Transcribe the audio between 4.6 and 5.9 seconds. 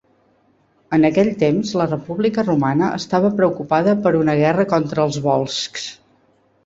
contra els Volscs.